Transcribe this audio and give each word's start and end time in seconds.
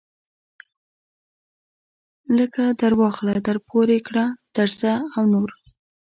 لکه 2.37 2.63
درواخله 2.81 3.35
درپورې 3.47 3.97
کړه 4.07 4.25
درځه 4.55 4.93
او 5.15 5.23
نور. 5.33 5.49